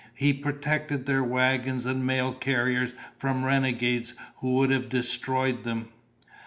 [0.15, 5.89] He protected their wagons and mail carriers from renegades who would have destroyed them.